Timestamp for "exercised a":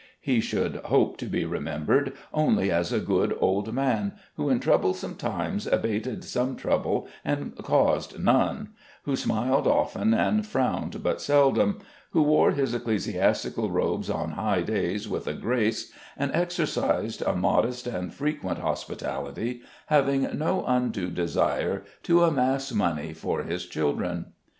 16.33-17.35